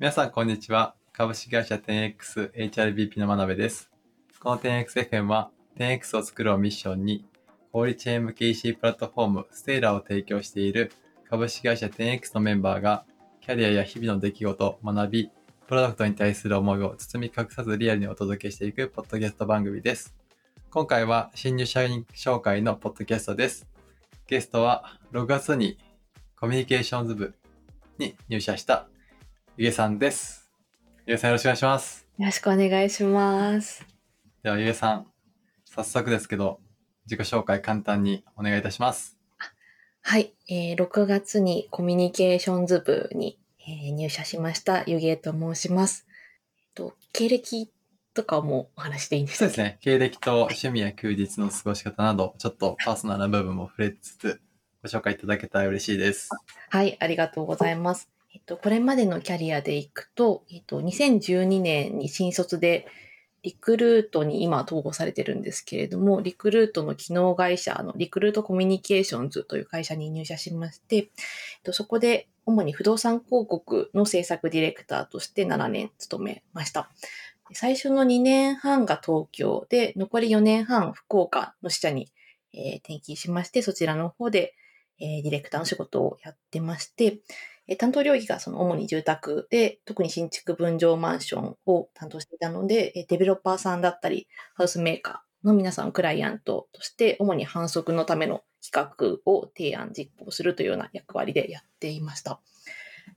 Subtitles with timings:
[0.00, 0.94] 皆さん、こんにちは。
[1.12, 3.90] 株式会社 10X HRBP の真鍋です。
[4.40, 7.26] この 10XFM は、10X を作るをミッションに、
[7.70, 10.90] 小売チェーン向け EC プラットフォーム、ステーラーを提供している
[11.28, 13.04] 株式会社 10X のメンバーが、
[13.42, 15.30] キャリアや日々の出来事、学び、
[15.68, 20.16] プロダクトに対する思いを包み隠さずリアルにお届けしていくポッドキャスト番組です。
[20.70, 23.68] 今回は新入社員紹介のポッドキャストです。
[24.26, 25.76] ゲストは6月に
[26.38, 27.34] コミュニケーションズ部
[27.98, 28.88] に入社した
[29.60, 30.50] ゆげさんです。
[31.06, 32.06] ゆげさんよろしくお願いします。
[32.18, 33.86] よろしくお願いします。
[34.42, 35.06] ではゆげさん、
[35.66, 36.60] 早速ですけど、
[37.04, 39.18] 自己紹介簡単にお願いいたします。
[40.00, 46.06] はい、えー6月にコミュニケーションズ部に、えー入社しました、ゆげと申します。
[46.56, 47.70] えっと、経歴
[48.14, 49.44] とかもお話していいんですか？
[49.44, 49.78] そうですね。
[49.82, 54.40] 経歴と趣味や休日の過ごし方など、ちょっとパーソナルな部分も触れつつ、
[54.82, 56.30] ご紹介いただけたら嬉しいです。
[56.70, 58.08] はい、ありがとうございます。
[58.32, 62.86] えっと、これまでのキャリアでいくと、えっと、2012年に新卒で、
[63.42, 71.10] リクルートに今統合されてるんですけれども、リクルートの機能会社のリクルートコミュニケーションズという会社に入社しまして、
[71.72, 76.90] そこで主に不動産広告の制作ディレクターとして7年勤めました。
[77.52, 82.12] 最初の2年半が東京で、残り4年半福岡の支社に、
[82.52, 84.54] えー転勤しまして、そちらの方で、
[85.00, 87.20] えーディレクターの仕事をやってまして、
[87.70, 102.40] え担当領域がその主に住宅で、特に新築分譲マンションを担当していたので、えデベロッパーさんだったり、ハウスメーカーの皆さんをクライアントとして、主に反則のための企画を提案実行するというような役割でやっていました。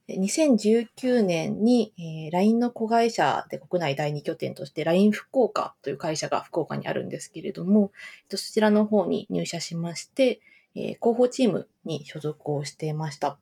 [0.08, 7.92] 2019年に、えー LINE の子会社で国内第二拠点として LINE 福岡という会社が福岡にあるんですけれども、
[8.30, 10.42] そちらの方に入社しまして、
[10.76, 13.40] えー広報チームに所属をしていました。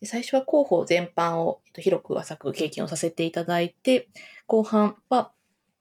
[0.00, 4.08] で最初は広報全般を広く浅く経験をさせていただいて、
[4.46, 5.32] 後半は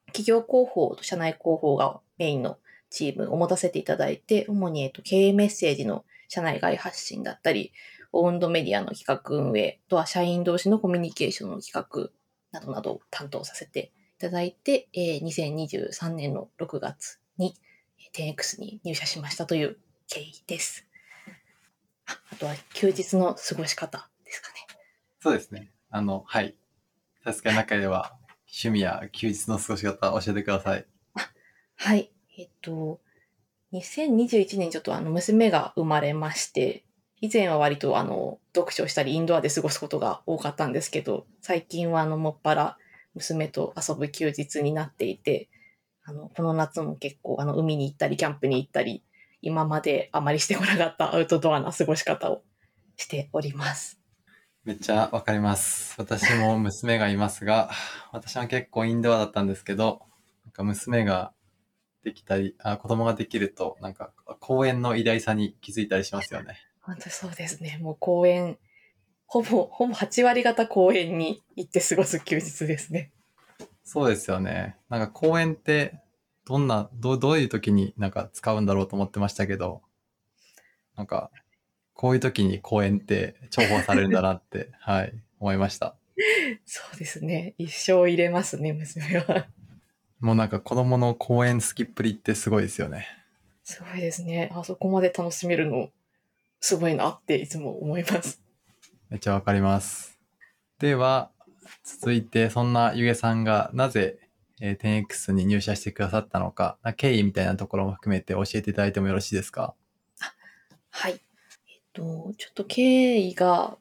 [0.07, 2.57] 企業広報と社内広報がメインの
[2.89, 7.71] チームを持たせていただいて、主に経営メッセージの社内外発信だったり、
[8.11, 12.09] オウンドメディアの企画運営、とは社員同士のコミュニケーションの企画
[12.51, 17.53] などなどを担当させていただいて、えー2023年の6月に
[18.13, 19.77] 10X に入社しましたという
[20.07, 20.88] 経緯です。
[22.09, 24.55] ああとは休日の過ごし方ですかね。
[25.19, 25.71] そうですね。
[25.89, 26.55] あの、はい。
[27.23, 30.85] さすがの中では、趣味や休日の過ごし方教えてください。
[31.75, 32.11] はい。
[32.37, 32.99] えっと、
[33.73, 36.83] 2021年にちょっとあの娘が生まれまして、
[37.21, 42.77] 以前は割とあの読書したりインドアで過ごすことが多かったんですけど、最近はあのもっぱら
[43.13, 45.49] 娘と遊ぶ休日になっていて、
[46.03, 49.03] あの、この夏も結構あの海に行ったりキャンプに行ったり、
[49.41, 52.43] 今まであまりしてこなかったアウトドアな過ごし方を
[52.97, 53.99] しております。
[54.65, 55.95] めっちゃわかります。
[55.97, 57.71] 私も娘がいますが、
[58.11, 60.01] 私は結構インドアだったんですけど、
[60.45, 61.31] なんか娘が
[62.03, 66.57] できたり、あ子供ができると、なんか公園の偉大さに気づいたりしますよね。
[66.81, 67.79] 本当そうですね。
[67.81, 68.57] もう公園、
[69.25, 73.11] ほぼ、ほぼ8割方公園に行って過ごす休日ですね。
[73.83, 74.75] そうですよね。
[74.89, 75.99] なんか公園って、
[76.49, 79.83] どんな、どう、どういう時になんか使うんだろうと思ってましたけど、
[80.97, 81.29] なんか、
[81.93, 85.95] こういう時に公園って重宝されるんだなって、 はい、思いました。
[86.65, 87.53] そうですね。
[87.59, 89.45] 一生入れますね、娘は。
[90.19, 93.05] もうなんか子供の公園好きっぷりってすごいですよね。
[93.63, 94.49] すごいですね。
[94.55, 95.91] あそこまで楽しめるの、
[96.61, 98.41] すごいなっていつも思います。
[99.09, 100.17] めっちゃわかります。
[100.79, 101.29] では、
[101.83, 104.17] 続いて、そんなゆげさんがなぜ、
[104.61, 109.75] えー 10X に入社してくださったのか、な経緯みたいなところも含めて教えていただいてもよろしいですか？
[110.89, 111.13] はい。
[111.13, 111.19] えっ
[111.93, 113.77] と、ちょっと経緯が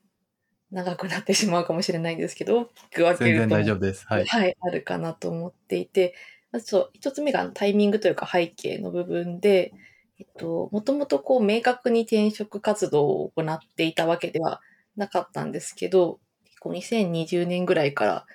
[0.70, 3.24] 長くなってしまうかもしれないんですけど、大きく分けると。
[3.24, 4.06] 全然大丈夫です。
[4.06, 4.26] はい。
[4.26, 6.14] はい、あるかなと思っていて、
[6.52, 9.72] まずそう一つ目がタイミングというか背景の部分で、
[10.18, 14.60] えっと、もともとこう明確に転職活動を行っていたわけでは
[14.96, 18.26] なかったんですけど、結構2020年ぐらいから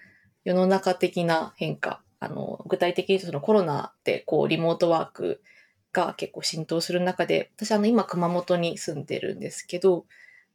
[0.46, 5.42] 世の中的な変化、あの、具体的にそのコロナでこうリモートワーク
[5.92, 10.06] が結構浸透する中で、私あの今熊本に住んでるんですけど、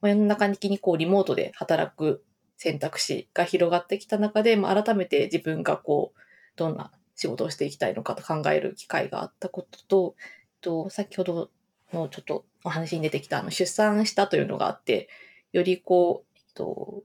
[0.01, 2.25] ま世の中的にこうリモートで働く
[2.57, 6.21] 選択肢が広がってきた中で、まあ、改めて自分がこう、
[6.57, 10.15] どんな仕事をしていきたいのかと考える機会があったことと、
[10.61, 11.51] と先ほど
[11.93, 15.09] のちょっとお話に出てきたあの出産したというのがあって、
[15.53, 17.05] よりこう、と、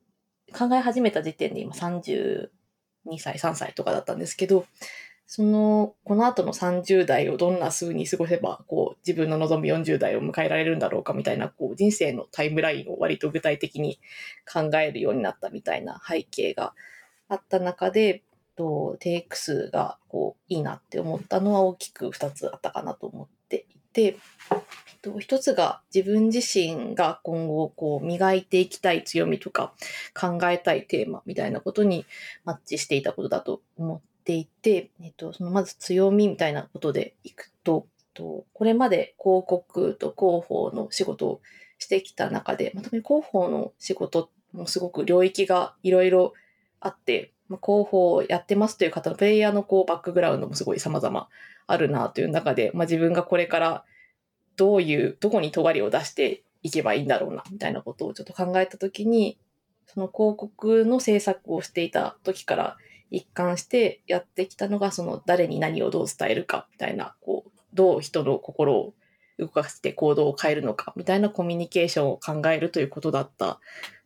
[0.51, 1.73] 考え始めた時点で今
[3.05, 4.65] 2歳、3歳とかだったんですけど、
[5.25, 13.99] その、この後の30代をどんな風に過ごせば、こう、自分の望む40代を迎えられるんだろうかみたいな、こう、人生のタイムラインを割と具体的に
[14.51, 16.73] 考えるようになったみたいな背景が
[17.29, 18.23] あった中で、
[18.55, 23.27] と 10X がこういいなって思ったのは大きく2つあったかなと思っ
[23.93, 24.19] ていて、
[25.03, 29.73] と一つが自分自身が今後こう磨いていきたい強みとか
[30.19, 32.05] 考えたいテーマみたいなことに
[32.45, 41.41] マッチしていたことだと思っていて、えっと、そのまず強みみたいなことでいくと、とこれまで広告と広報の仕事を
[41.79, 46.33] してきた中で、まあ、特に広報の仕事もすごく領域がいろいろ
[46.85, 51.27] あって、まあ、広報をやってますという方のプレイヤーのこうバックグラウンドもすごい様々
[51.67, 53.85] あるなという中で、まあ、自分がこれから
[54.55, 59.37] どういう、どこに尖りを出していけばいいんだろうな、みたいなことをちょっと考えたときに、
[59.87, 62.77] その広告の制作をしていた時から
[63.11, 68.93] 一貫してやってきたのが、その誰に何をどう伝えるか、みたいな、こう、どう人の心を
[69.39, 73.59] 動かして行動を変えるのか、みたいなコミュニケーションを考えるということだった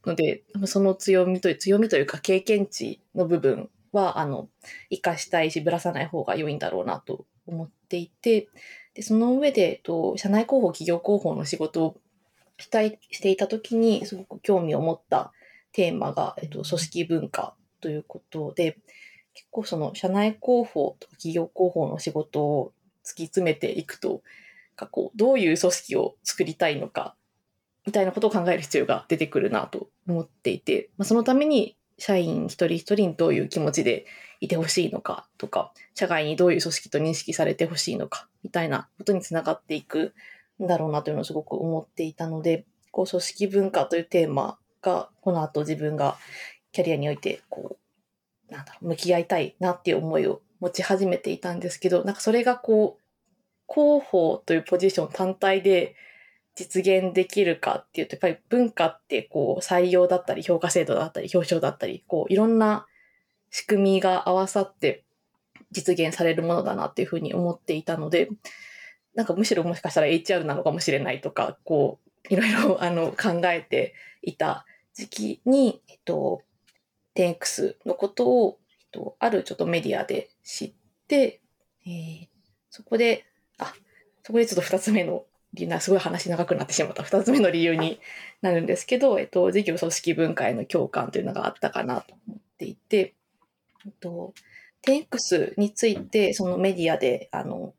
[0.07, 4.50] ので、その強みという、強みというか経験値の部分は、あの、
[4.89, 8.48] 活かしたいし、ぶらさない方が良いんだろうなと思っていて、
[8.94, 11.98] で、その上で、と、社内広報、企業広報の仕事を
[12.57, 15.31] したい、していたときに、すごく興味を持った
[15.71, 18.77] テーマが、えっと、組織文化ということで、
[19.33, 22.74] 結構その社内広報とか企業広報の仕事を
[23.06, 24.24] 突き詰めていくと、
[24.75, 27.15] かこうどういう組織を作りたいのか、
[27.87, 34.05] みたいなことを考える必要が出てくるなと思っていて、まあ、そのために社員一人一人にどういう気持ちで
[34.41, 40.13] いてほしいのかとか、社外にどういう組織と認識されてほしいのか、みたいなことにつながっていく
[40.61, 46.17] んだろうなというのをすごく思っていたので、こう組織文化というテーマが、この後自分が
[46.73, 47.77] キャリアにおいて、こ
[48.49, 55.95] う、なんだろう、向き合いたいなっていう思いを持ち始めていたんですけど、なんかそれがこう、広報というポジション単体で
[56.57, 62.88] 実現できるかっていうと、やっぱり文化ってこう採用だったり評価制度だったり表彰だったり、こういろんな
[63.51, 65.04] 仕組みが合わさって
[65.71, 68.30] 実現されるものだなっていうふうに思っていたので、
[69.13, 72.00] なんかむしろもしかしたら HR なのかもしれないとか、こ
[72.30, 73.94] う、いろいろあの考えて
[74.24, 74.65] いた
[74.95, 76.42] 時期に、えっと、
[77.15, 80.74] 10X のことを、えっと、あるちょっとメディアで知っ
[81.07, 81.42] て、
[81.86, 82.27] えー、
[82.71, 83.25] そこで、
[83.59, 83.74] あ、
[84.24, 85.25] そこでちょっと二つ目の
[85.65, 87.01] な、すごい話長くなってしまった。
[87.04, 88.00] 二つ目の理由に
[88.42, 93.15] なるんですけど、えっと、事業組織文化への共感というのがあったかなと思っていて、
[93.86, 94.33] えっと、
[94.86, 97.74] 10X について、そのメディアで、あの、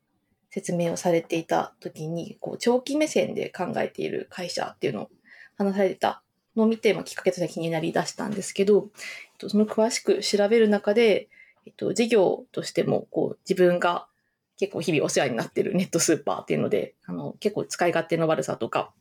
[0.49, 5.09] 説明をされていた時に、こう、長期目線で考えている会社っていうのを
[5.57, 6.23] 話されてた
[6.55, 11.29] のを見て、まあ、きっかけとして気になりだしたんですけど、えっと、その詳しく調べる中で、
[11.65, 14.07] えっと、事業としても、こう、自分が
[14.59, 18.91] 結構日々お世話になってるネットスーパーっていうので、あの、結構使い勝手の悪さとか、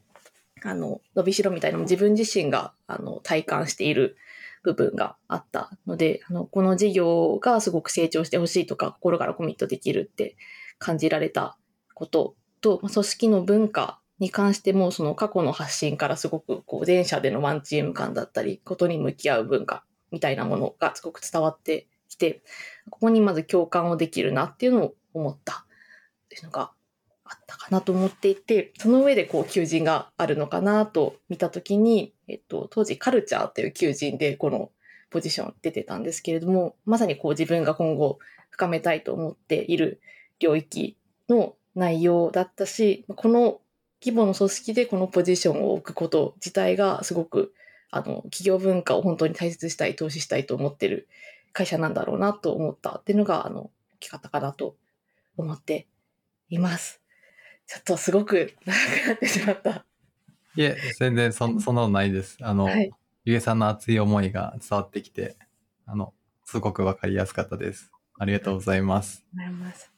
[0.62, 4.16] あの、伸びしろみたいなのも自分自身が、あの、体感している
[4.62, 10.36] 部分があったので、あの、この事業がすごく成長してほしいとか、心からコミットできるって
[10.78, 11.58] 感じられた
[11.94, 22.42] ことと、組織の文化に関しても、その過去の発信からすごく、こう、前者でのワンチーム感だったり、ことに向き合う文化みたいなものがすごく伝わってきて、
[22.90, 25.64] ここにまず共感をできるなっていうのを思った。
[26.26, 26.70] っていうのが
[27.24, 34.70] あったかなと思っていて、その上でこう求人があるのかなと見たときに、えっと、当時カルチャーっていう求人でこの
[35.10, 38.18] ポジション出てたんですけれども、まさにこう自分が今後
[38.50, 40.00] 深めたいと思っている
[40.38, 40.96] 領域
[41.28, 43.60] の内容だったし、この
[44.02, 47.52] 規模の組織でこのポジションを置くこと自体がすごく
[47.90, 51.08] あの企業文化を本当に大切したい、投資したいと思ってる
[51.52, 54.76] 会社なんだろうなと思ったっていうのがあの大きかったかなと
[55.42, 55.86] 思って
[56.48, 57.00] います。
[57.66, 58.72] ちょっとすごく長
[59.04, 59.84] くなってしまった。
[60.56, 62.38] いえ、全然そそんなのないです。
[62.40, 62.90] あの、はい、
[63.24, 65.36] ゆえさんの熱い思いが伝わってきて、
[65.86, 66.14] あの、
[66.44, 67.92] すごくわかりやすかったです。
[68.18, 69.24] ありがとうございます。
[69.36, 69.92] ありがとうございます。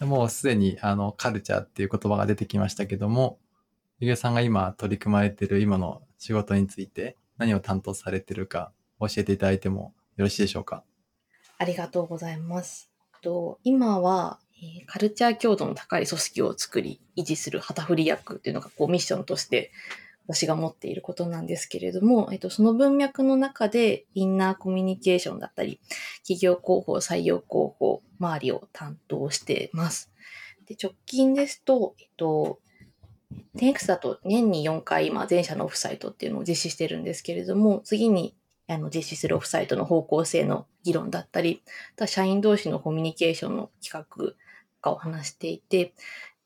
[0.00, 3.38] もうすでに、あの、カルチャーっていう言葉が出てきましたけども、
[3.98, 10.84] ゆえさんが今取り組まれている今の仕事について何を担当されてるか教えていただいてもよろしいでしょうか？
[11.58, 12.90] ありがとうございます。
[13.20, 19.72] と今は、えカルチャー強度の高い組織を作り、維持する旗振り役っていうのがこうミッションとして
[20.28, 25.80] 私が持っていることなんですけれども、えっと、その文脈の中でインナーコミュニケーションだったり、
[26.22, 30.12] 企業広報、採用広報周りを担当しています。
[30.66, 32.60] で直近ですと、えっと、
[33.56, 38.36] 10X だと年に4回今全社のオフサイトっていうのを実施してるんですけれども、次に
[38.68, 41.62] あの実施するオフサイトの方向性の議論だったり、
[42.00, 44.34] あ社員同士のコミュニケーションの企画
[44.80, 45.92] かを話していて、えっ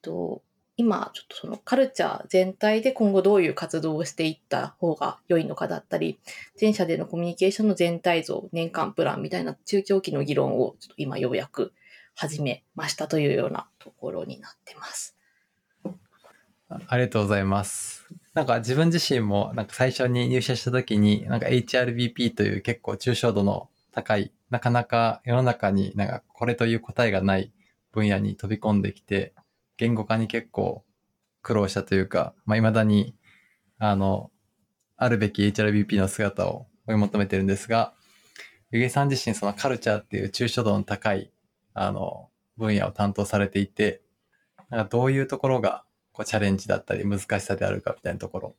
[0.03, 0.43] と
[0.76, 6.19] 今ちょっとそのカルチャー全体で今後どういう活動をしていった方が良いのかだったり、
[6.57, 11.73] 全社でのコミュニケーションの全体像、年間プランみたいな中長期の議論をちょっと今ようやく
[12.14, 15.17] 始めましたというようなところになってます。
[16.88, 18.09] ありがとうございます。
[18.33, 27.53] なんか自分自身もなんか最初に入社した時になんか HRBP という結構抽象度の高い、なかなか世の中になんかこれという答えがない
[27.94, 29.32] 分野に飛び込んできて、
[29.76, 30.84] 言語化に結構
[31.42, 33.14] 苦労したというか、まあ、未だに、
[33.78, 34.30] あの、
[34.96, 37.94] あるべき HRBP の姿を追い求めてるんですが、
[38.72, 41.30] ゆげさん自身そのカルチャーっていう抽象度の高い、
[41.74, 44.02] あの、分野を担当されていて、
[44.70, 48.56] なんかどういうところがこうチャレンジだったり難しさであるかみたいなところ、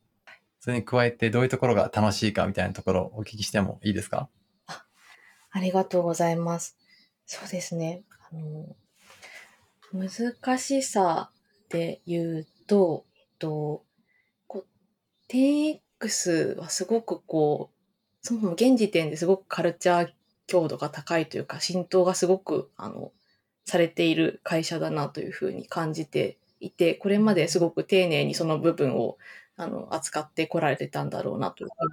[0.60, 4.30] それに加えてどういうところが楽しいかみたいなところをお聞きしてもいいですか？
[4.68, 4.86] あ
[5.52, 6.78] ありがとうございます。
[7.26, 8.04] そうですね。
[8.32, 8.76] あの、
[9.94, 11.30] 難しさ
[11.70, 13.84] で言うと、えっと、
[14.48, 20.10] こう、10X はすごくこう、そもそも現時点ですごくカルチャー
[20.48, 23.12] 強度が高いというか、浸透がすごく、あの、
[23.66, 29.18] されている会社だなというふうに感じていて、これまですごく丁寧にその部分を
[29.58, 31.92] あの扱ってこられてたんだろうなというふうに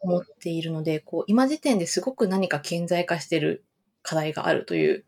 [0.00, 3.64] 思っているので、こう今時点ですごく何か顕在化している
[4.02, 5.04] 課題があるという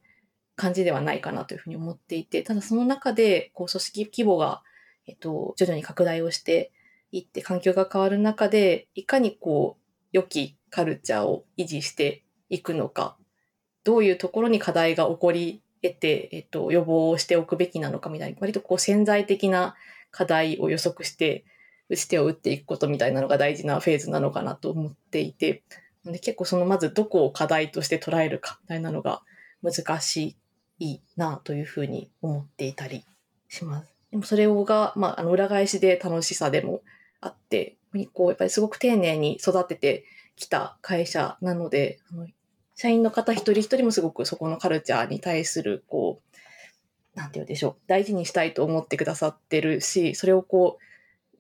[0.61, 4.63] 感じではないかなというふうに思っていて、ただその中で、こう、組織規模が、
[5.07, 6.71] えっと、徐々に拡大をして
[7.13, 13.17] いって、環境が変わる中で、いかにこう、良きカルチャーを維持していくのか、
[13.85, 19.77] どういうところに課題が起こり得て、えっと、予防をしておくべきなのかみたいな、割とこう潜在的な
[20.11, 21.45] 課題を予測して、
[21.89, 25.65] 打ち手を打っていくことみたいなのが大事なフェーズなのかなと思っていて、
[26.05, 29.23] で結構そのまずどこを課題として捉えるかみたいなのが
[29.63, 30.37] 難し
[30.81, 33.05] いいなというふうに思っていたり
[33.49, 33.89] します。
[34.11, 36.83] でもそれが、まあ、あの裏返しで楽しさでも
[37.21, 37.77] あって、
[38.13, 40.05] こうやっぱりすごく丁寧に育てて
[40.37, 42.27] きた会社なので、あの
[42.75, 46.23] 社員の方一人一人もすごくそこのカルチャーに対する、こ
[47.15, 50.85] う、なんて言うでしょう、大事にしたいと思ってくださってるし、それをこう、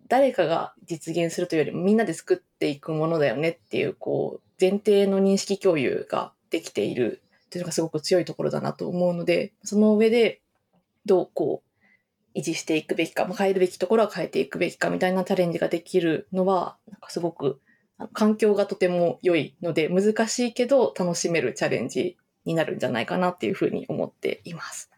[0.09, 10.41] 誰かが実現するというよりもみんなで作っていくものだよねっていう、こう、前提の認識共有ができているっていうのがすごく強いところだなと思うので、その上で
[11.05, 17.61] どうこう維持していくべきか、まあ、変えるべきところは変えていくべきかみたいなチャレンジができるのは、なんかすごく
[18.13, 24.89] 環境がとても良いので、難しいけど楽しめるチャレンジになるんじゃないかなっていうふうに思っています。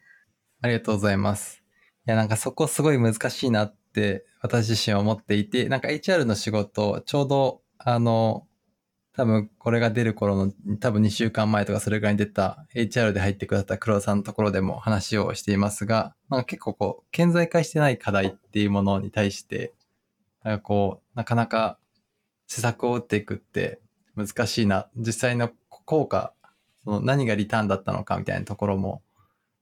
[0.61, 1.63] ありがとうございます。
[2.07, 8.47] いや、なんかそこすごい難しいなって私自身は思っていて、なんか HR の仕事、ちょうどあの、
[9.15, 19.75] 多分これが出る頃の多分2週間前とかそれぐらいに出た HR で入ってくださった黒田さんのところでも話をしていますが、なんか結構こう、顕在化してない課題っていうものに対して、
[20.43, 21.79] なんかこう、なかなか
[22.47, 23.81] 施策を打っていくって
[24.17, 24.89] 難しいな。
[24.97, 26.33] 実際の効果、
[26.83, 29.03] その何がリターンだったのかみたいなところも、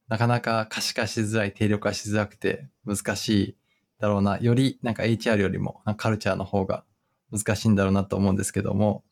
[0.07, 3.55] なかなか可視化しづらい、定量化しづらくて難しい
[3.99, 4.37] だろうな。
[4.39, 6.85] よりなんか HR よりもカルチャーの方が
[7.31, 9.03] 難しいんだろうなと思うんですけども、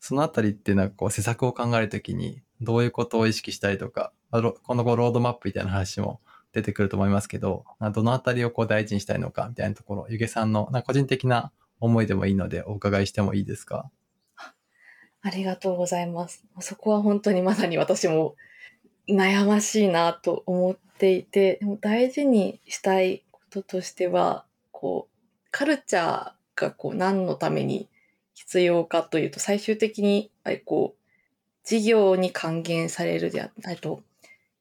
[0.00, 6.20] そのあたりっていうのは、こう、施策を考えるときに、どういうことを意識したりとか、この後ロードマップみたいな話も
[6.52, 13.90] 出てくると思いますけど、どのあたりをこう大事にしたいのかみたいなところ、ゆげさんのな個人的な思いでもいいのでお伺いしてもいいですか？
[15.22, 16.44] ありがとうございます。
[16.60, 18.36] そこは本当にまさに私も
[19.08, 27.89] 悩ましいなと思っていて、でも大事にしたいこととしては、こう、カルチャーがこう何のために
[28.40, 30.30] 必要かというと、最終的に、
[30.64, 31.00] こう、
[31.62, 34.02] 事業に還元されるであっと、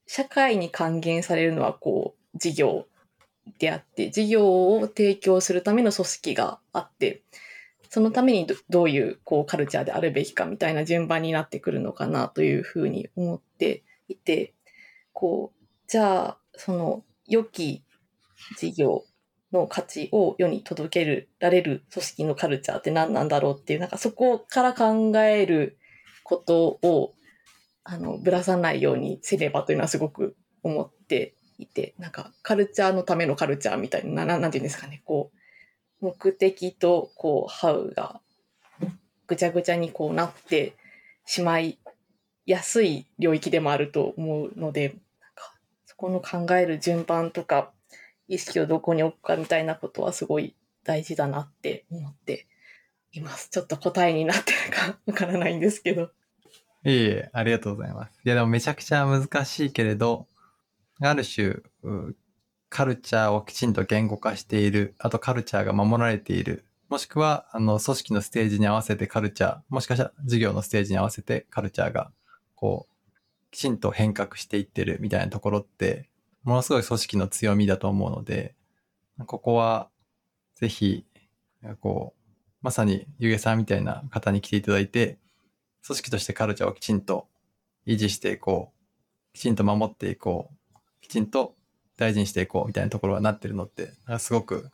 [0.05, 2.88] 社会に還元されるのは、こう、事業
[3.57, 7.21] であって、事業を提供するための組織があって、
[7.89, 14.53] そのためにどういうこうカルチャーであるべきかみたいな順番になってくるのかなというふうに思っていて、
[15.13, 17.86] こう、じゃあ、その良き
[18.57, 19.05] 事業
[19.51, 25.77] の価値を世に届けるられる組織のカルチャーって何なんだろうっていう、なんかそこから考える
[26.24, 27.13] ことを、
[27.84, 35.32] あの、ぶらさないようにせねばというのはすごく思っていて、なんかカルチャーのためのカルチャーみたいな、ななんていうんですかね、こ
[36.01, 38.22] う、目的と、こう、ハウが
[39.29, 40.75] ぐちゃぐちゃにこうなって
[41.25, 41.79] しまい
[42.46, 44.98] やすい領域でもあると思うので、なん
[45.36, 45.53] か
[45.86, 47.72] そこの考える順番とか、
[48.29, 50.55] 意識をどこに置くかみたいなことはすごい
[50.86, 52.48] 大事だなって思って
[53.12, 53.50] います。
[53.50, 56.03] ちょっと答えになってるかわからないんですけど。
[56.86, 58.21] いえいえ、ありがとうございます。
[58.24, 60.27] いやでもめちゃくちゃ難しいけれど、
[61.01, 61.57] ある種、
[62.69, 72.12] カルチャーをきちんと言語化している、あとカルチャーが守られている、もしくは、あの、組織のステージに合わせてカルチャー、もしかしたら事業のステージに合わせてカルチャーが、
[72.55, 73.12] こう、
[73.51, 76.09] きちんと変革していってるみたいなところって、
[76.43, 78.55] ものすごい組織の強みだと思うので、
[79.25, 79.89] ここは、
[80.55, 81.05] ぜひ、
[81.81, 82.19] こう、
[82.62, 85.19] まさにゆげさんみたいな方に来ていただいて、
[85.86, 87.27] 組織としてカルチャーをきちんと
[87.86, 91.55] 維持していこう、きちんと守っていこう、きちんと
[91.98, 94.69] 大事にしていこうみたいなところがなってるのって、すごく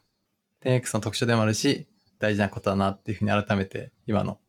[0.64, 1.88] 10X の特徴でもあるし、
[2.20, 4.40] 大事なことだなっていうふうに改めて今の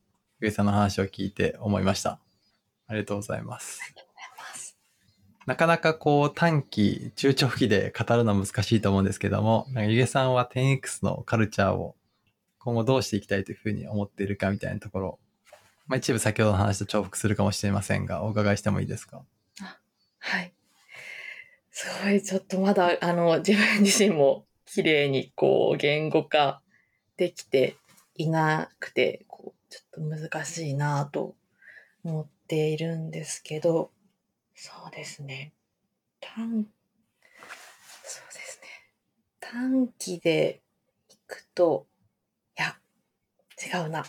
[0.40, 2.20] ゆげさんの話を聞いて思いました。
[2.87, 3.80] ありがとうございます。
[5.46, 11.94] なかなかこう短期、中長期で語るのは難しいと思うんですけども、ゆげさんは 10X のカルチャーを
[12.58, 15.18] 今後どうしていきたいというふうに思っているかみたいなところ、
[15.86, 19.22] まあ、一部先ほどの話と重複するかもしれませんが、お伺いしてもいいですか？
[20.18, 20.52] はい。
[21.70, 26.60] すごい、ちょっとまだ、あの、自分自身も綺麗にこう、言語化
[27.16, 27.76] できて
[28.16, 31.36] いなくて、こう、ちょっと難しいなと
[32.02, 33.92] 思っているんですけど、
[34.56, 35.52] そうですね。
[36.18, 36.66] 短、
[38.02, 38.68] そうですね。
[39.38, 40.62] 短期で
[41.10, 41.86] いくと、
[42.58, 42.78] いや、
[43.62, 44.02] 違うな。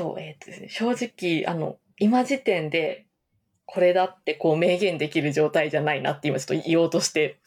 [0.00, 3.06] ょっと、えっ、ー、とですね、正直、あの、今時点で、
[3.66, 7.40] これだってこう明言できる状態じゃないなって今ちょっと言おうとして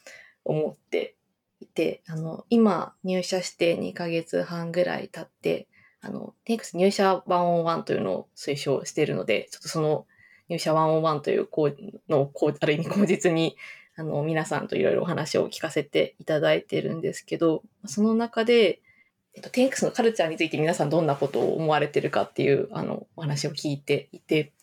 [0.44, 1.16] 思って
[1.62, 5.70] いて、あの、今入社して2ヶ月半ぐらい経って、
[6.02, 10.06] あの、テイクス入社101というのを推奨しているので、ちょっとその
[10.50, 13.58] 入社101というこうの、こう、ある意味口実に、
[13.96, 18.82] あの、皆さんといろいろお話を聞かせていただいてるんですけど、その中で、
[19.34, 24.54] えっと、10X のカルチャーについて皆さんどんなことを思われてるかっていう、あの、お話を聞いていて、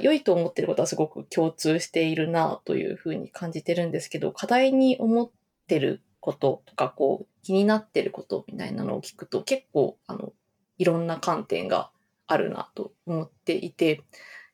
[0.00, 5.30] 良いと思ってることはすごく共通しているなというふうに感じてるんですけど、課題に思っ
[5.66, 10.32] てることとか、こう、気になってることみたいなのを聞くと、結構、あの、
[10.78, 11.90] いろんな観点が
[12.26, 14.02] あるなと思っていて、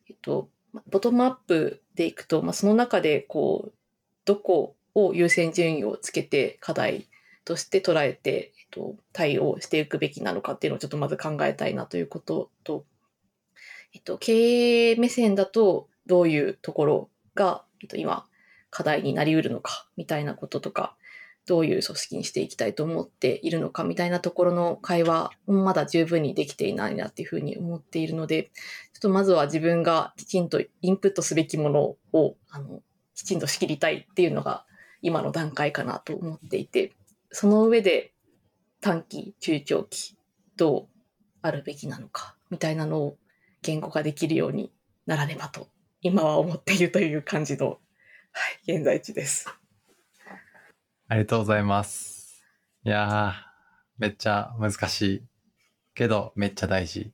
[0.08, 0.48] えっと、
[0.88, 3.72] ボトムアップでいくと、まあ、その中でこう、
[4.24, 7.06] どこを優先順位をつけて課題
[7.44, 12.84] として捉えて、えっと、対応していくべきなのかっていうのをちょっとまず考えたいなということと、
[13.94, 18.26] えっと、経営目線だとどういうところが、えっと、今
[18.70, 20.96] 課題になりうるのかみたいなこととか、
[21.46, 28.50] どういう組織にしていきたいと思っているのかみたいなところの会話もまだ十分にできていないなっていうふうに思っているので、
[28.92, 32.82] ちょっとまずは自分がきちんとインプットすべきものを、あの、
[33.14, 34.64] きちんと仕切りたいっていうのが
[35.02, 36.92] 今の段階かなと思っていて、
[37.30, 38.12] その上で
[38.80, 40.16] 短期、中長期、
[40.56, 40.88] どう
[41.42, 43.16] あるべきなのかみたいなのを
[43.62, 44.72] 言語化できるように
[45.06, 45.68] ならねばと
[46.00, 47.76] 今は思っているという感じの、は
[48.66, 49.48] い、現在地です。
[51.08, 52.42] ありがとうございます。
[52.84, 55.22] いやー、めっちゃ難しい。
[55.94, 57.12] けど、めっちゃ大事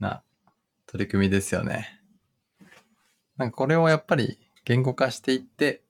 [0.00, 0.22] な
[0.86, 2.00] 取り組みですよね。
[3.36, 5.82] なんかこれをやっぱり言語化していって、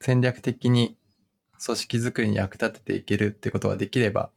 [0.00, 0.96] 戦略的に
[1.64, 4.30] 組織づくりに役立てていけるってことができれば、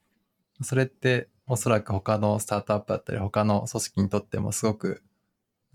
[0.64, 5.04] それっておそらく他のスタートアップだったり他の組織にとってもすごく、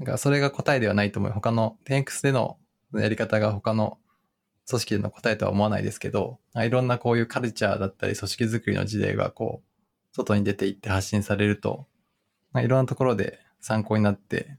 [0.00, 1.32] なんかそれが答えではないと思う。
[1.32, 2.58] 他の 10X での
[2.92, 3.98] やり方が他の
[4.68, 11.86] 組織での答えとは思わないですけど、いろんなこういうカルチャーだったり組織づくりの事例がこう、外に出ていって発信されると、
[12.56, 14.58] いろんなところで参考になって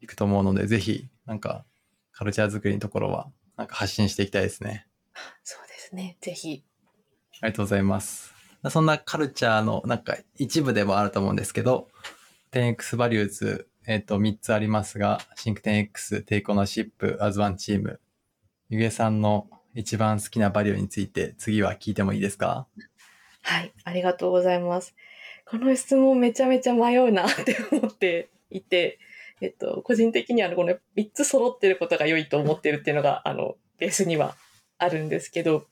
[0.00, 1.64] いくと思うので、ぜひ、なんか、
[2.12, 4.86] カルチャーづくりのところは、なんか発信していきたいですね。
[5.42, 6.16] そうですね。
[6.20, 6.64] ぜひ。
[7.42, 8.32] ありがとうございます。
[8.70, 11.88] そんなカルチャーのなんか一部でもあると思うんですけど、
[12.52, 18.00] 10X Values、えっ、ー、と、3つありますが、 Think 10X、 Take Ownership、 As One Team、
[18.74, 22.66] ゆげさんの一番好きなバリューについて次は聞いてもいいですか？
[23.42, 24.96] はい、ありがとうございます。
[25.46, 28.98] この質問めちゃめちゃ迷うなって思っていて、
[29.40, 34.34] えっと、個人的にはこの3つ揃ってることが良いと思ってるっていうのが、あの、ベースには
[34.78, 35.68] あるんですけど、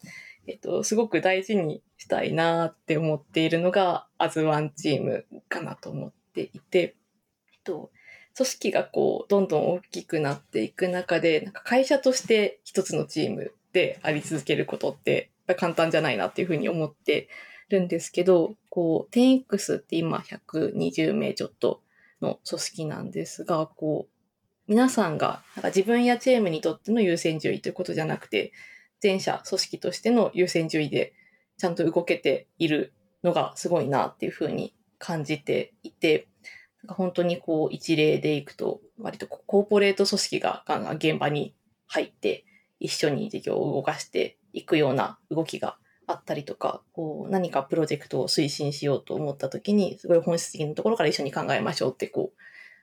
[0.47, 7.91] えっと、すごく大事にしたいなって思っているのが、 As One Teamかなと思っていて、えっと、
[8.37, 17.29] 組織がこう、どんどん大きくなっていく中で、なんか会社として一つのチームであり続けることって、簡単じゃないなっていうふうに思って
[17.69, 21.83] るんですけど、こう、10X って今120名ちょっと
[22.21, 24.13] の組織なんですが、こう、
[24.69, 28.53] 皆さんがなんか自分やチームにとっての優先順位ということじゃなくて、
[29.01, 31.13] 全社組織としての優先順位で
[31.59, 32.93] ちゃんと動けている
[33.25, 36.29] のがすごいなっていうふうに感じていて、
[36.89, 41.55] 本当にこう一例でいくと、割とコーポレート組織がガンガン現場に
[41.87, 42.45] 入って
[42.81, 52.39] 一緒に事業を動かしていくような動きがあったりとか、こう何かプロジェクトを推進しようと思った時に、すごい本質的なところから一緒に考えましょうってこう、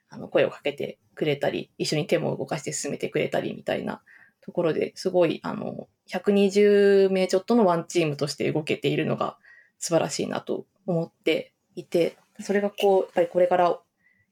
[0.10, 4.02] あの声をかけてくれたり、一緒に手も動かして進めてくれたりみたいな
[4.42, 9.38] ところですごい、あの、120名ちょっとのワンチームとして動けているのが
[9.78, 13.80] 素晴らしいなと思っていて、それがこう、やっぱりこれから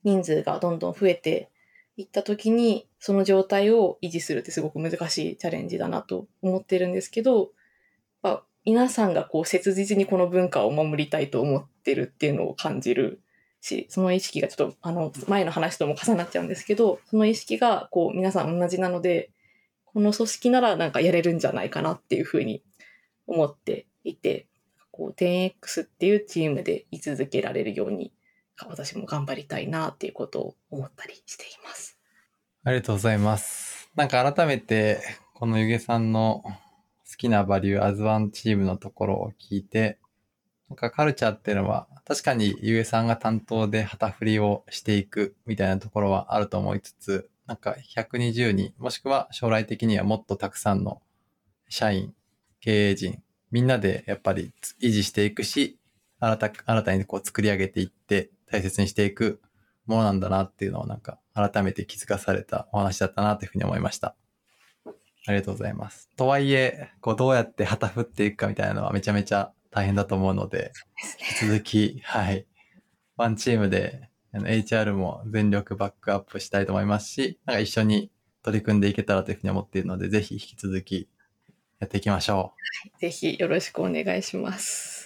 [0.08, 1.50] 人数がどんどん増えて
[1.98, 7.50] いった時に、その状態を維持するってすごく難しいチャレンジだなと思ってるんですけど、やっ
[8.22, 13.22] ぱ皆さんがこう切実にこの文化を守りたいと思ってるっていうのを感じる
[13.60, 19.32] し、その意識がちょっとあの前の話とも重なっちゃうんですけど、その意識がこう皆さん同じなので、
[19.86, 22.63] この組織ならなんかやれるんじゃないかなっていうふうに
[23.26, 24.48] 思っていて、
[24.91, 28.13] こう 10X っていうチームで居続けられるように、
[28.65, 32.00] 私も頑張りたいなっていうことを思ったりしています。
[32.63, 33.89] ありがとうございます。
[33.96, 35.02] なんか改めて、
[35.34, 36.52] このゆげさんの好
[37.17, 40.00] きなバリュー、アズワンチームのところを聞いて、
[40.70, 51.02] なんかカルチャーっていうのは、確かにゆげさんが担当で旗振りをしていくみたいなところはあると思いつつ、なんか120人、もしくは将来的にはもっとたくさんの
[51.70, 52.13] 社員、
[52.60, 55.80] 経営陣、みんなでやっぱり維持していくし、
[56.20, 59.41] 新た新たにこう作り上げていって大切にしていく
[59.86, 64.15] ものなんだなっていうのをなんか改めて気づかされたお話だったなというふうに思いました。
[65.27, 66.10] ありがとうございます。
[66.15, 70.71] とはいえ、こうどうやって旗振っていくかみたいなのはめちゃめちゃ大変だと思うので、
[71.19, 72.45] 引き続き、はい。
[73.17, 78.12] ワンチームで HR も全力バックアップしたいと思いますし、なんか一緒に
[78.43, 81.10] 取り組んでいけたらというふうに思っているので、ぜひ引き続き
[81.79, 82.53] やっていきましょ
[82.95, 82.99] う。
[82.99, 84.96] ぜひよろしくお願いします。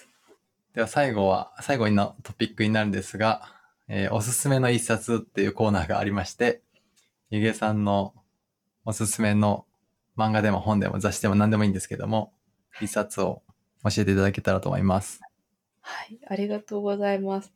[0.74, 3.42] では最後は、最後のトピックになるんですが、
[3.88, 6.62] えーおすすめの一冊っていうコーナーがありまして、
[7.28, 8.14] ゆげさんの
[8.86, 9.66] おすすめの
[10.16, 12.32] 漫画でも本でも雑誌でも何でもいいんですけども、
[12.80, 13.42] 一冊を
[13.84, 15.20] 教えていただけたらと思います。
[15.82, 17.52] はい、ありがとうございます。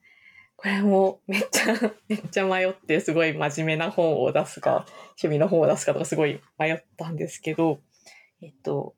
[0.56, 1.74] これもめっちゃ、
[2.08, 4.84] めっちゃ迷って、すごい真面目な本を出すか、
[5.22, 7.80] 趣味の本を出すかとかすごい迷ったんですけど、
[8.42, 8.94] えっと、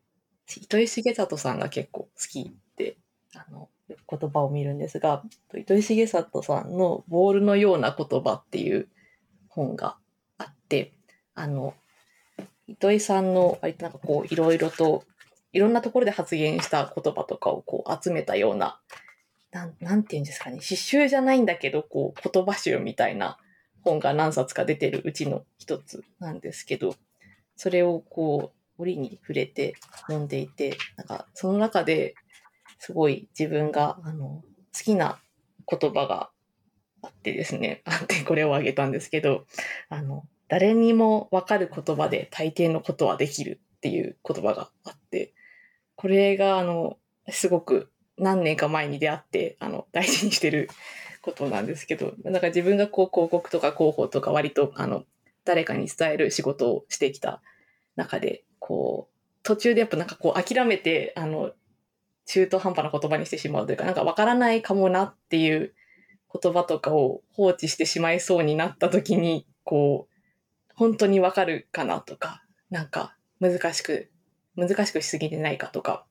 [0.57, 2.97] 糸井重里さんが結構好きで、
[3.35, 5.23] あの、言葉を見るんですが、
[5.55, 8.89] 糸井重里さんのボールのような言葉っていう
[9.49, 9.97] 本が
[10.37, 10.93] あって、
[11.35, 11.75] あの、
[12.67, 15.05] 糸井さんの割となんかこういろいろと
[15.53, 18.79] いろんなところで発言した言葉とかをこう集めたような
[19.51, 23.39] なん、なんていうんですかね、詩集じゃないんだけど、こう、言葉集みたいな
[23.83, 26.95] 本が何冊か出てるうちの一つなんですけど、
[27.57, 32.15] それをこう、折に触れて読んでいて、なんか、その中で
[32.79, 34.43] すごい自分が、あの、
[34.77, 35.19] 好きな
[35.67, 36.31] 言葉が
[37.03, 39.47] あってですね、 あってこれをあげたんですけど、
[39.89, 45.35] あの、誰にもわかる言葉で大抵のことはできるっていう言葉があって、
[45.95, 50.71] これが、あの、すごく何年か前に出会って、あの、大事にしてる
[51.23, 55.05] ことなんですけど、だか自分がこう広告とか広報とか割と、あの、
[55.45, 57.43] 誰かに伝える仕事をしてきた
[57.97, 61.53] 中で、こう、途中でやっぱなんかこう諦めて、あの、
[62.29, 65.75] 中途半端な言葉にしてしまうというか、なんかわからないかもなっていう
[66.41, 70.15] 言葉とかを放置してしまいそうになった時に、こう、
[70.75, 74.11] 本当にわかるかなとか、なんか難しく、
[74.57, 76.05] 難しくしすぎてないかとか、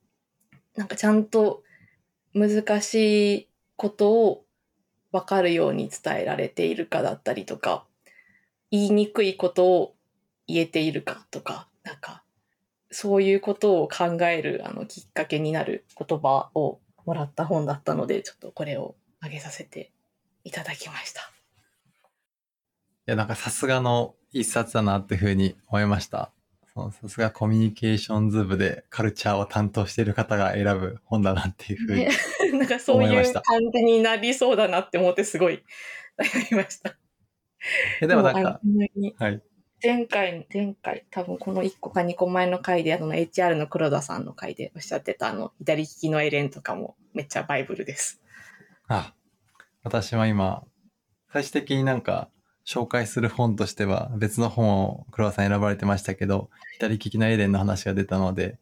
[0.76, 1.62] なんかちゃんと
[2.34, 4.46] 難しいことを
[5.12, 7.86] わかるように伝えられているかだったりとか、
[8.72, 9.96] 言いにくいことを
[10.48, 12.24] 言えているかとか、なんか、
[12.92, 19.92] そういうことを考えるあのきっかけになる言葉をもらった本だったので、ちょっとこれをあげさせて
[20.44, 21.22] いただきました。
[21.22, 21.24] い
[23.06, 26.32] や、なんかさすがの一冊だなっていうふうに思いました。
[26.76, 32.02] さすがコミュニケーションズ部でカルチャーを担当している方が選ぶ本だなっていうふうに。
[32.02, 32.12] ね
[32.54, 35.64] なんかそういう感じになりそうだなって思ってすごい
[36.20, 36.96] 悩みました。
[38.02, 38.62] えでもなんか、
[39.18, 39.42] はい。
[39.82, 48.20] 前回、前回、多分この1個か2個前の回で、あの HR の黒田さんの回でおっしゃってたあの、左利きのエレンとかもめっちゃバイブルです。
[48.88, 49.14] あ、
[49.84, 50.64] 私は今、
[51.32, 52.30] 最終的になんか
[52.66, 58.58] 紹介する本としては別の本を黒田さん選ばれてましたけど、左利きのエレンの話が出たので、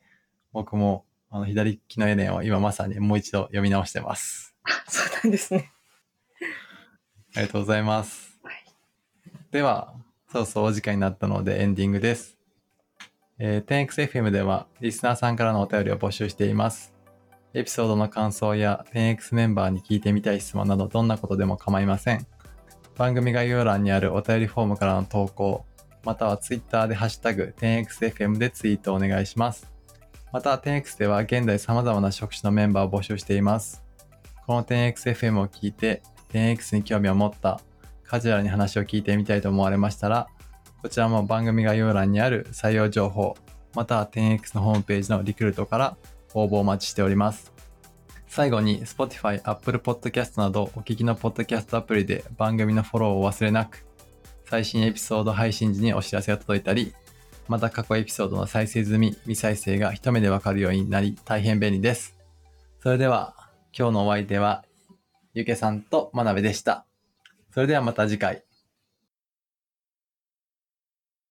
[0.52, 4.54] 僕もあの左利きのエレンを今まさにもう一度読み直してます。
[4.64, 5.72] あ、そうなんですね。
[7.36, 8.38] ありがとうございます。
[8.44, 8.56] はい
[9.52, 9.94] では、
[10.36, 12.38] そろそろお時間になったのでエンディングです。
[13.40, 16.94] えー、10XFM ではリスナーさんからのお便りを募集しています。
[17.54, 22.28] エピソードの感想や 10X メンバーに聞いてみたい質問などどんなことでも構いません。
[22.98, 25.64] 番組概要欄にあるお便りフォームからの投稿、
[26.04, 29.72] または Twitter でハッシュタグ 10XFM でツイートお願いします。
[30.34, 33.86] また 10X では現在様々な職種のメンバーを募集しています。
[34.46, 37.62] この 10XFM を聞いて 10X に興味を持った
[38.08, 40.28] カジュアルに話を聞いてみたいと思われましたら、
[40.82, 43.36] こちらも番組概要欄にある採用情報、
[43.74, 45.98] または 10X のホームページのリクルートから
[46.34, 47.52] 応募お待ちしております。
[48.28, 53.86] 最後に Spotify、Apple Podcast などお聞きのポッドキャストアプリで番組のフォローを忘れなく、
[54.48, 56.94] 最新エピソード配信時にお知らせが届いたり、
[57.48, 62.18] また過去エピソードの再生済み、未再生が一目でわかるようになり大変便利です。
[62.82, 63.36] それでは
[63.78, 64.64] 今日のお相手は
[65.34, 66.86] ゆけさんとまなべでした。
[67.56, 68.45] それではまた次回。